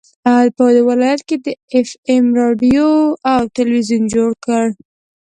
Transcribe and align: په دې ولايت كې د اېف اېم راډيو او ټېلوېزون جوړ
په 0.57 0.63
دې 0.75 0.81
ولايت 0.89 1.21
كې 1.27 1.35
د 1.45 1.47
اېف 1.73 1.89
اېم 2.09 2.25
راډيو 2.41 2.89
او 3.31 3.41
ټېلوېزون 3.55 4.03
جوړ 4.13 4.29